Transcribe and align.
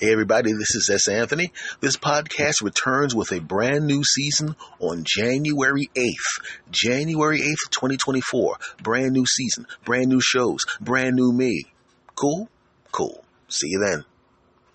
Hey 0.00 0.12
everybody, 0.12 0.52
this 0.54 0.74
is 0.76 0.88
S. 0.90 1.08
Anthony. 1.08 1.52
This 1.80 1.98
podcast 1.98 2.62
returns 2.62 3.14
with 3.14 3.32
a 3.32 3.38
brand 3.38 3.86
new 3.86 4.02
season 4.02 4.56
on 4.78 5.04
January 5.04 5.90
8th. 5.94 6.40
January 6.70 7.40
8th, 7.40 7.70
2024. 7.70 8.56
Brand 8.82 9.12
new 9.12 9.26
season, 9.26 9.66
brand 9.84 10.06
new 10.08 10.22
shows, 10.22 10.60
brand 10.80 11.16
new 11.16 11.32
me. 11.32 11.64
Cool? 12.14 12.48
Cool. 12.90 13.22
See 13.48 13.68
you 13.68 13.84
then. 13.86 14.06